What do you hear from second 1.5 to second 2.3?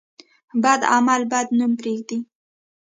نوم پرېږدي.